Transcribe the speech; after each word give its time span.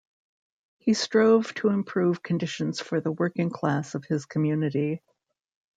He 0.79 0.95
strove 0.95 1.53
to 1.53 1.69
improve 1.69 2.23
conditions 2.23 2.79
for 2.79 2.99
the 3.01 3.11
working 3.11 3.51
class 3.51 3.93
of 3.93 4.03
his 4.03 4.25
community. 4.25 4.99